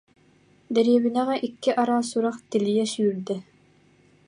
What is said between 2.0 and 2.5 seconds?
сурах